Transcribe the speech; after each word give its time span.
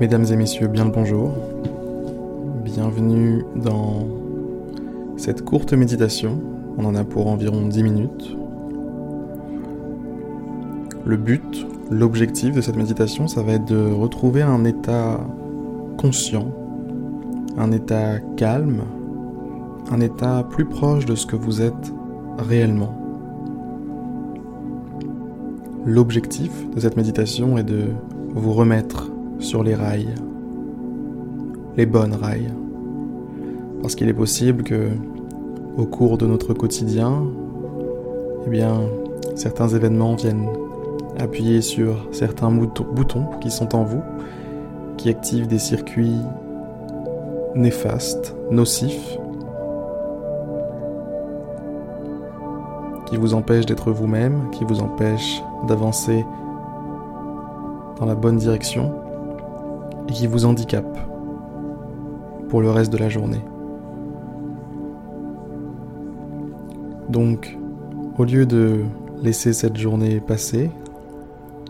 Mesdames 0.00 0.26
et 0.30 0.36
messieurs, 0.36 0.68
bien 0.68 0.84
le 0.84 0.92
bonjour. 0.92 1.32
Bienvenue 2.62 3.44
dans 3.56 4.06
cette 5.16 5.44
courte 5.44 5.72
méditation. 5.72 6.40
On 6.76 6.84
en 6.84 6.94
a 6.94 7.02
pour 7.02 7.26
environ 7.26 7.66
10 7.66 7.82
minutes. 7.82 8.36
Le 11.04 11.16
but, 11.16 11.66
l'objectif 11.90 12.54
de 12.54 12.60
cette 12.60 12.76
méditation, 12.76 13.26
ça 13.26 13.42
va 13.42 13.54
être 13.54 13.64
de 13.64 13.90
retrouver 13.90 14.42
un 14.42 14.64
état 14.64 15.18
conscient, 15.96 16.54
un 17.56 17.72
état 17.72 18.20
calme, 18.36 18.82
un 19.90 19.98
état 19.98 20.46
plus 20.48 20.64
proche 20.64 21.06
de 21.06 21.16
ce 21.16 21.26
que 21.26 21.34
vous 21.34 21.60
êtes 21.60 21.92
réellement. 22.38 22.96
L'objectif 25.84 26.70
de 26.72 26.78
cette 26.78 26.96
méditation 26.96 27.58
est 27.58 27.64
de 27.64 27.86
vous 28.36 28.52
remettre 28.52 29.10
sur 29.38 29.62
les 29.62 29.74
rails, 29.74 30.14
les 31.76 31.86
bonnes 31.86 32.14
rails. 32.14 32.52
Parce 33.82 33.94
qu'il 33.94 34.08
est 34.08 34.14
possible 34.14 34.64
que, 34.64 34.88
au 35.76 35.84
cours 35.84 36.18
de 36.18 36.26
notre 36.26 36.54
quotidien, 36.54 37.22
eh 38.46 38.50
bien, 38.50 38.80
certains 39.34 39.68
événements 39.68 40.16
viennent 40.16 40.48
appuyer 41.18 41.60
sur 41.60 42.08
certains 42.12 42.50
boutons 42.50 43.26
qui 43.40 43.50
sont 43.50 43.74
en 43.74 43.84
vous, 43.84 44.02
qui 44.96 45.08
activent 45.08 45.46
des 45.46 45.58
circuits 45.58 46.16
néfastes, 47.54 48.34
nocifs, 48.50 49.18
qui 53.06 53.16
vous 53.16 53.34
empêchent 53.34 53.66
d'être 53.66 53.90
vous-même, 53.90 54.50
qui 54.50 54.64
vous 54.64 54.80
empêchent 54.80 55.42
d'avancer 55.66 56.24
dans 57.98 58.06
la 58.06 58.14
bonne 58.14 58.36
direction 58.36 58.92
et 60.08 60.12
qui 60.12 60.26
vous 60.26 60.44
handicape 60.44 60.98
pour 62.48 62.60
le 62.60 62.70
reste 62.70 62.92
de 62.92 62.98
la 62.98 63.08
journée. 63.08 63.42
Donc, 67.08 67.56
au 68.18 68.24
lieu 68.24 68.46
de 68.46 68.84
laisser 69.22 69.52
cette 69.52 69.76
journée 69.76 70.20
passer 70.20 70.70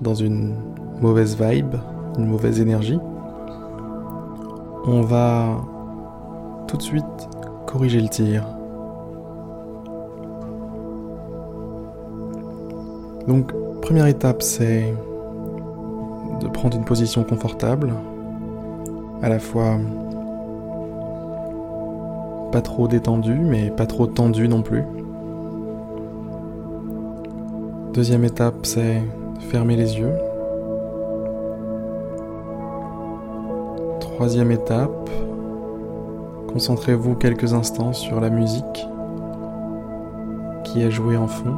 dans 0.00 0.14
une 0.14 0.54
mauvaise 1.00 1.36
vibe, 1.40 1.76
une 2.18 2.26
mauvaise 2.26 2.60
énergie, 2.60 2.98
on 4.86 5.02
va 5.02 5.60
tout 6.66 6.76
de 6.76 6.82
suite 6.82 7.04
corriger 7.66 8.00
le 8.00 8.08
tir. 8.08 8.44
Donc, 13.26 13.52
première 13.82 14.06
étape, 14.06 14.42
c'est 14.42 14.94
de 16.40 16.48
prendre 16.48 16.76
une 16.76 16.84
position 16.84 17.24
confortable, 17.24 17.92
à 19.22 19.28
la 19.28 19.38
fois 19.38 19.78
pas 22.52 22.62
trop 22.62 22.88
détendu, 22.88 23.34
mais 23.34 23.70
pas 23.70 23.86
trop 23.86 24.06
tendu 24.06 24.48
non 24.48 24.62
plus. 24.62 24.84
Deuxième 27.92 28.24
étape, 28.24 28.64
c'est 28.64 29.02
fermer 29.50 29.76
les 29.76 29.98
yeux. 29.98 30.14
Troisième 34.00 34.50
étape, 34.50 35.10
concentrez-vous 36.52 37.14
quelques 37.16 37.54
instants 37.54 37.92
sur 37.92 38.20
la 38.20 38.30
musique 38.30 38.86
qui 40.64 40.82
est 40.82 40.90
jouée 40.90 41.16
en 41.16 41.28
fond. 41.28 41.54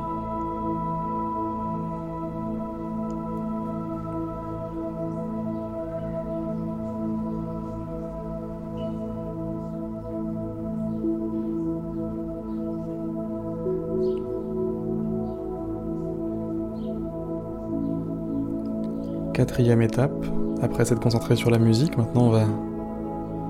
Quatrième 19.41 19.81
étape, 19.81 20.13
après 20.61 20.85
s'être 20.85 21.01
concentré 21.01 21.35
sur 21.35 21.49
la 21.49 21.59
musique, 21.59 21.97
maintenant 21.97 22.27
on 22.27 22.29
va 22.29 22.45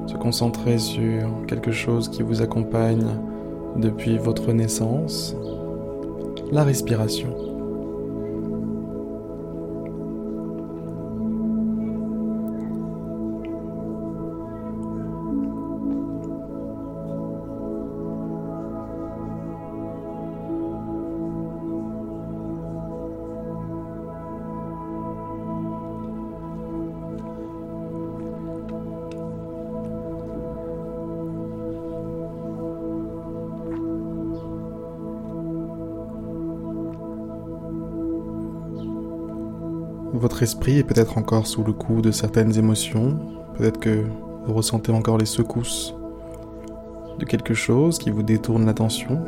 se 0.07 0.15
concentrer 0.15 0.79
sur 0.79 1.29
quelque 1.49 1.73
chose 1.73 2.09
qui 2.09 2.23
vous 2.23 2.43
accompagne 2.43 3.05
depuis 3.75 4.17
votre 4.17 4.53
naissance, 4.53 5.35
la 6.53 6.63
respiration. 6.63 7.50
Votre 40.21 40.43
esprit 40.43 40.77
est 40.77 40.85
peut-être 40.85 41.17
encore 41.17 41.47
sous 41.47 41.65
le 41.65 41.73
coup 41.73 42.03
de 42.03 42.11
certaines 42.11 42.59
émotions, 42.59 43.17
peut-être 43.57 43.81
que 43.81 44.05
vous 44.45 44.53
ressentez 44.53 44.93
encore 44.93 45.17
les 45.17 45.25
secousses 45.25 45.95
de 47.19 47.25
quelque 47.25 47.55
chose 47.55 47.99
qui 47.99 48.11
vous 48.11 48.23
détourne 48.23 48.67
l'attention. 48.67 49.19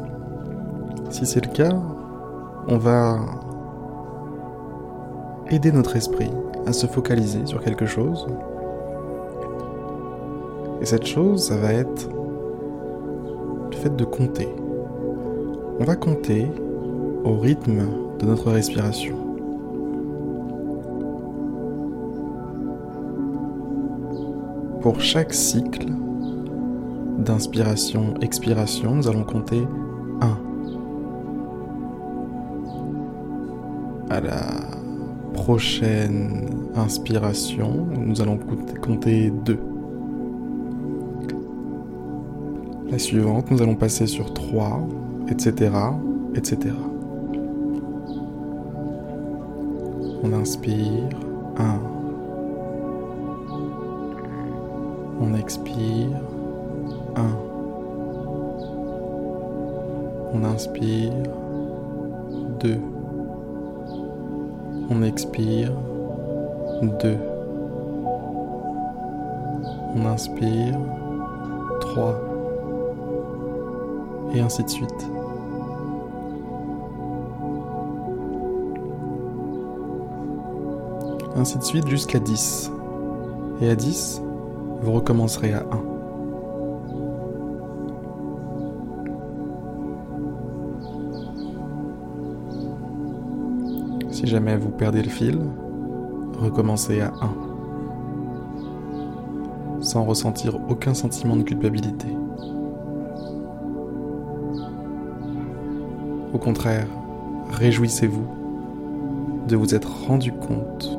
Si 1.08 1.24
c'est 1.24 1.46
le 1.46 1.50
cas, 1.50 1.74
on 2.68 2.76
va 2.76 3.20
aider 5.48 5.72
notre 5.72 5.96
esprit 5.96 6.30
à 6.66 6.74
se 6.74 6.86
focaliser 6.86 7.46
sur 7.46 7.62
quelque 7.62 7.86
chose. 7.86 8.26
Et 10.82 10.84
cette 10.84 11.06
chose, 11.06 11.46
ça 11.48 11.56
va 11.56 11.72
être 11.72 12.10
le 13.70 13.76
fait 13.78 13.96
de 13.96 14.04
compter. 14.04 14.48
On 15.80 15.84
va 15.84 15.96
compter 15.96 16.48
au 17.24 17.38
rythme 17.38 17.88
de 18.18 18.26
notre 18.26 18.50
respiration. 18.50 19.31
Pour 24.82 25.00
chaque 25.00 25.32
cycle 25.32 25.86
d'inspiration-expiration, 27.18 28.96
nous 28.96 29.08
allons 29.08 29.22
compter 29.22 29.62
1. 30.20 30.38
À 34.10 34.20
la 34.20 34.40
prochaine 35.34 36.50
inspiration, 36.74 37.86
nous 37.96 38.20
allons 38.20 38.40
compter 38.80 39.30
2. 39.30 39.58
La 42.90 42.98
suivante, 42.98 43.52
nous 43.52 43.62
allons 43.62 43.76
passer 43.76 44.08
sur 44.08 44.34
3, 44.34 44.80
etc., 45.28 45.70
etc. 46.34 46.74
On 50.24 50.32
inspire 50.32 51.08
1. 51.56 51.91
Expire. 55.42 56.08
1. 57.16 57.22
On 60.34 60.44
inspire. 60.44 61.12
2. 62.60 62.78
On 64.90 65.02
expire. 65.02 65.72
2. 66.82 67.16
On 69.96 70.06
inspire. 70.06 70.78
3. 71.80 72.20
Et 74.34 74.40
ainsi 74.40 74.62
de 74.62 74.70
suite. 74.70 75.06
Ainsi 81.34 81.58
de 81.58 81.64
suite 81.64 81.88
jusqu'à 81.88 82.20
10. 82.20 82.70
Et 83.60 83.70
à 83.70 83.74
10, 83.74 84.22
vous 84.82 84.92
recommencerez 84.92 85.52
à 85.52 85.60
1. 85.60 85.64
Si 94.10 94.26
jamais 94.26 94.56
vous 94.56 94.70
perdez 94.70 95.02
le 95.02 95.08
fil, 95.08 95.38
recommencez 96.38 97.00
à 97.00 97.12
1. 97.20 97.34
Sans 99.80 100.04
ressentir 100.04 100.58
aucun 100.68 100.94
sentiment 100.94 101.36
de 101.36 101.42
culpabilité. 101.42 102.08
Au 106.32 106.38
contraire, 106.38 106.88
réjouissez-vous 107.50 108.26
de 109.48 109.56
vous 109.56 109.74
être 109.74 110.06
rendu 110.06 110.32
compte 110.32 110.98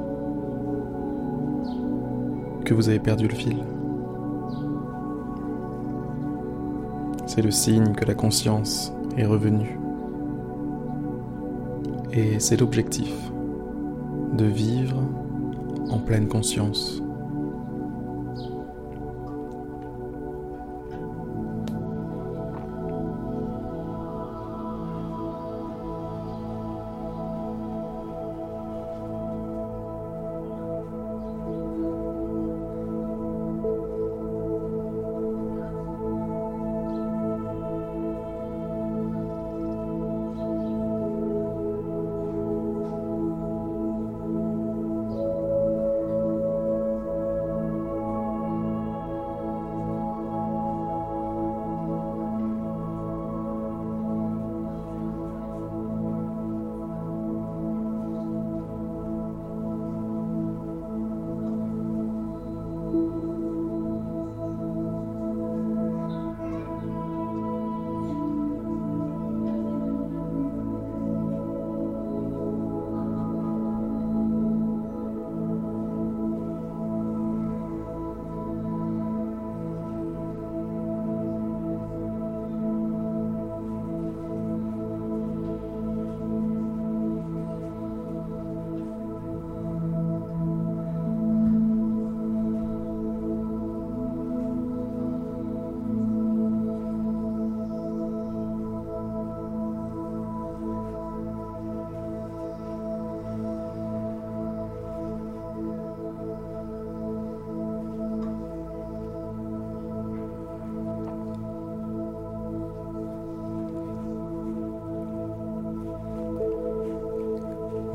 que 2.65 2.74
vous 2.74 2.88
avez 2.89 3.00
perdu 3.00 3.27
le 3.27 3.35
fil. 3.35 3.57
C'est 7.35 7.41
le 7.41 7.50
signe 7.50 7.94
que 7.94 8.06
la 8.06 8.13
conscience 8.13 8.94
est 9.18 9.25
revenue. 9.25 9.80
Et 12.12 12.39
c'est 12.39 12.57
l'objectif, 12.57 13.12
de 14.38 14.45
vivre 14.45 15.01
en 15.89 15.97
pleine 15.97 16.27
conscience. 16.27 17.02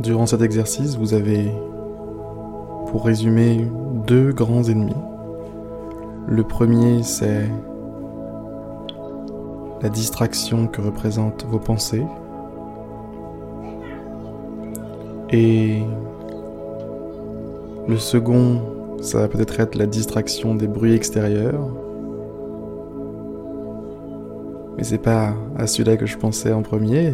Durant 0.00 0.26
cet 0.26 0.42
exercice, 0.42 0.96
vous 0.96 1.12
avez, 1.12 1.50
pour 2.86 3.04
résumer, 3.04 3.66
deux 4.06 4.32
grands 4.32 4.62
ennemis. 4.62 4.94
Le 6.28 6.44
premier, 6.44 7.02
c'est 7.02 7.48
la 9.82 9.88
distraction 9.88 10.68
que 10.68 10.80
représentent 10.80 11.44
vos 11.50 11.58
pensées. 11.58 12.06
Et 15.30 15.82
le 17.88 17.96
second, 17.96 18.60
ça 19.00 19.18
va 19.18 19.28
peut-être 19.28 19.58
être 19.58 19.74
la 19.74 19.86
distraction 19.86 20.54
des 20.54 20.68
bruits 20.68 20.94
extérieurs. 20.94 21.68
Mais 24.76 24.84
c'est 24.84 24.98
pas 24.98 25.34
à 25.56 25.66
celui-là 25.66 25.96
que 25.96 26.06
je 26.06 26.16
pensais 26.16 26.52
en 26.52 26.62
premier. 26.62 27.12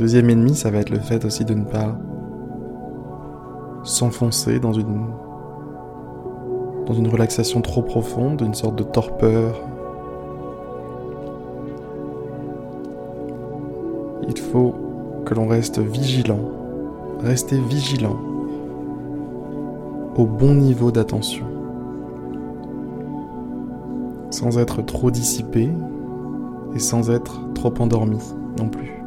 Deuxième 0.00 0.30
ennemi, 0.30 0.54
ça 0.54 0.70
va 0.70 0.78
être 0.78 0.88
le 0.88 0.98
fait 0.98 1.26
aussi 1.26 1.44
de 1.44 1.52
ne 1.52 1.62
pas 1.62 1.94
s'enfoncer 3.82 4.58
dans 4.58 4.72
une 4.72 5.08
dans 6.86 6.94
une 6.94 7.06
relaxation 7.06 7.60
trop 7.60 7.82
profonde, 7.82 8.40
une 8.40 8.54
sorte 8.54 8.76
de 8.76 8.82
torpeur. 8.82 9.60
Il 14.26 14.38
faut 14.38 14.74
que 15.26 15.34
l'on 15.34 15.46
reste 15.46 15.80
vigilant, 15.80 16.48
rester 17.18 17.60
vigilant 17.60 18.16
au 20.16 20.24
bon 20.24 20.54
niveau 20.54 20.90
d'attention, 20.90 21.44
sans 24.30 24.56
être 24.56 24.80
trop 24.80 25.10
dissipé 25.10 25.68
et 26.74 26.78
sans 26.78 27.10
être 27.10 27.52
trop 27.52 27.74
endormi 27.80 28.18
non 28.58 28.70
plus. 28.70 28.99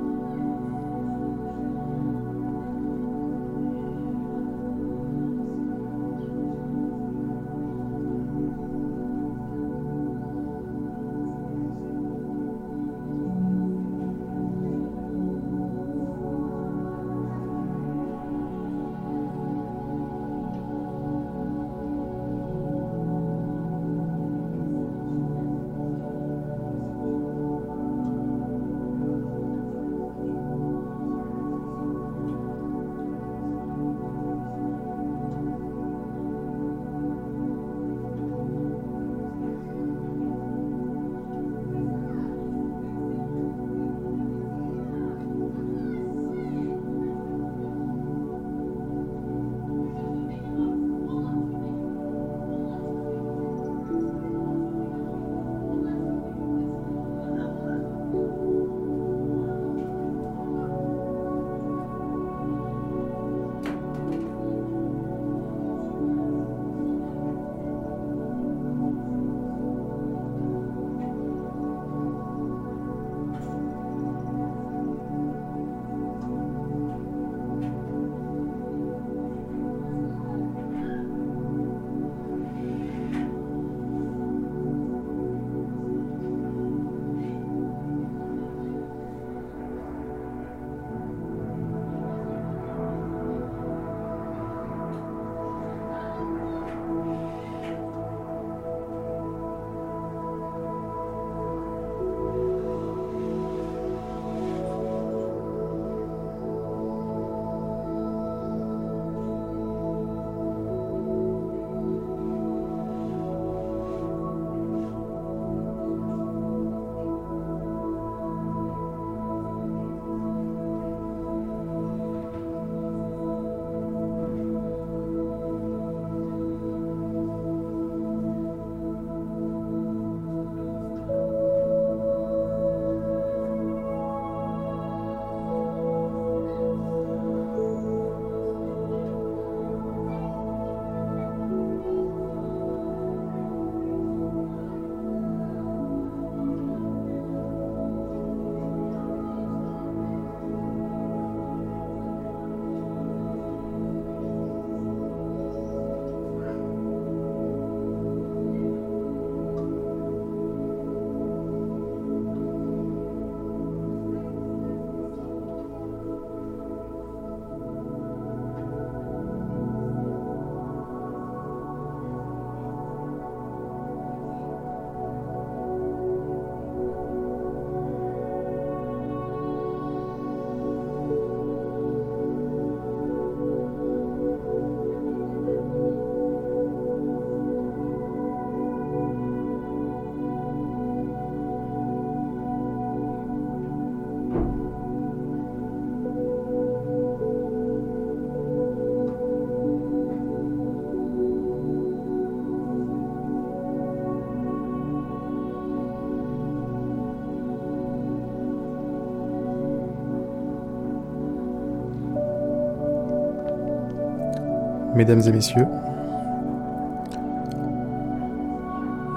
Mesdames 214.95 215.21
et 215.26 215.31
messieurs, 215.31 215.66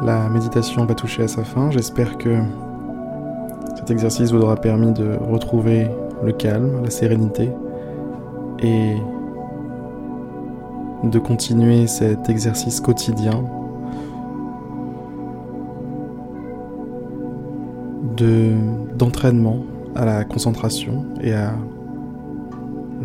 la 0.02 0.28
méditation 0.30 0.86
va 0.86 0.94
toucher 0.94 1.24
à 1.24 1.28
sa 1.28 1.44
fin. 1.44 1.70
J'espère 1.70 2.16
que 2.16 2.38
cet 3.74 3.90
exercice 3.90 4.32
vous 4.32 4.40
aura 4.40 4.56
permis 4.56 4.92
de 4.92 5.16
retrouver 5.30 5.90
le 6.24 6.32
calme, 6.32 6.82
la 6.82 6.90
sérénité 6.90 7.50
et 8.60 8.96
de 11.04 11.18
continuer 11.18 11.86
cet 11.86 12.30
exercice 12.30 12.80
quotidien 12.80 13.44
de 18.16 18.52
d'entraînement 18.96 19.58
à 19.94 20.06
la 20.06 20.24
concentration 20.24 21.04
et 21.20 21.34
à 21.34 21.52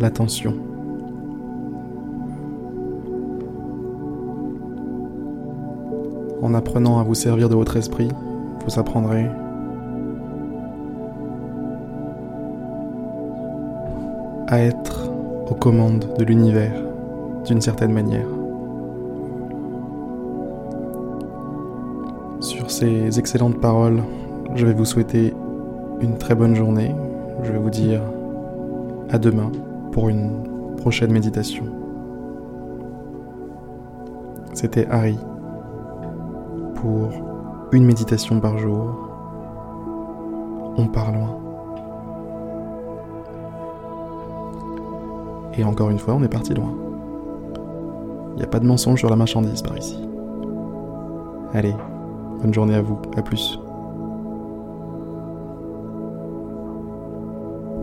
l'attention. 0.00 0.71
En 6.42 6.54
apprenant 6.54 6.98
à 6.98 7.04
vous 7.04 7.14
servir 7.14 7.48
de 7.48 7.54
votre 7.54 7.76
esprit, 7.76 8.08
vous 8.66 8.78
apprendrez 8.78 9.30
à 14.48 14.60
être 14.60 15.08
aux 15.48 15.54
commandes 15.54 16.04
de 16.18 16.24
l'univers 16.24 16.74
d'une 17.46 17.60
certaine 17.60 17.92
manière. 17.92 18.26
Sur 22.40 22.72
ces 22.72 23.20
excellentes 23.20 23.60
paroles, 23.60 24.02
je 24.56 24.66
vais 24.66 24.74
vous 24.74 24.84
souhaiter 24.84 25.32
une 26.00 26.18
très 26.18 26.34
bonne 26.34 26.56
journée. 26.56 26.92
Je 27.44 27.52
vais 27.52 27.58
vous 27.58 27.70
dire 27.70 28.02
à 29.10 29.18
demain 29.18 29.52
pour 29.92 30.08
une 30.08 30.74
prochaine 30.76 31.12
méditation. 31.12 31.66
C'était 34.54 34.88
Harry 34.90 35.16
pour 36.82 37.10
une 37.70 37.84
méditation 37.84 38.40
par 38.40 38.58
jour. 38.58 38.94
On 40.76 40.86
part 40.86 41.12
loin. 41.12 41.38
Et 45.56 45.64
encore 45.64 45.90
une 45.90 45.98
fois, 45.98 46.14
on 46.14 46.22
est 46.22 46.28
parti 46.28 46.54
loin. 46.54 46.74
Il 48.32 48.36
n'y 48.36 48.42
a 48.42 48.46
pas 48.46 48.58
de 48.58 48.66
mensonge 48.66 48.98
sur 48.98 49.10
la 49.10 49.16
marchandise 49.16 49.62
par 49.62 49.78
ici. 49.78 50.02
Allez, 51.54 51.74
bonne 52.40 52.52
journée 52.52 52.74
à 52.74 52.82
vous, 52.82 52.98
à 53.16 53.22
plus. 53.22 53.61